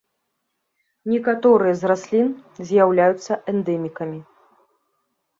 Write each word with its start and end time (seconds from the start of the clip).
Некаторыя 1.11 1.73
з 1.81 1.91
раслін 1.91 2.27
з'яўляюцца 2.69 3.37
эндэмікамі. 3.53 4.17